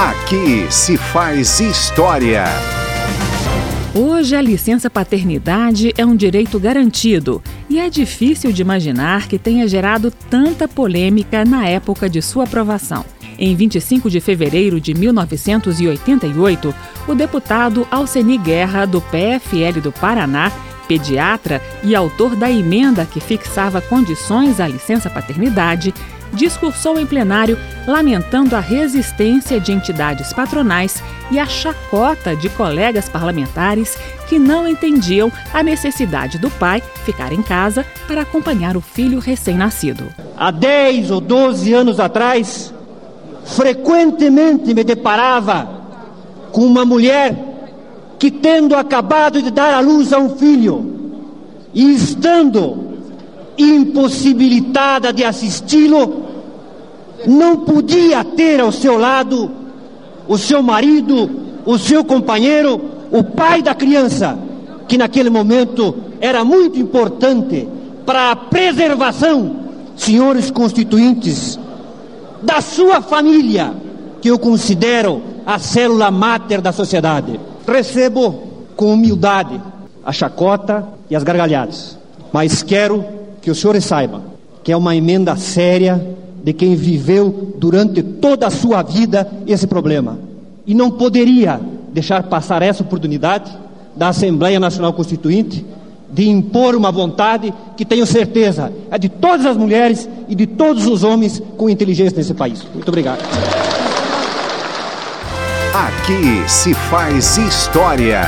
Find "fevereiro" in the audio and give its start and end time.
14.22-14.80